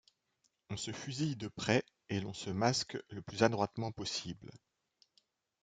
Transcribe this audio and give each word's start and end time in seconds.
On 0.71 0.77
se 0.77 0.89
fusille 0.91 1.35
de 1.35 1.47
près 1.47 1.83
et 2.09 2.19
l'on 2.21 2.33
se 2.33 2.49
masque 2.49 2.97
le 3.11 3.21
plus 3.21 3.43
adroitement 3.43 3.91
possible. 3.91 4.49